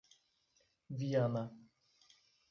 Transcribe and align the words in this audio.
Viana 0.99 1.45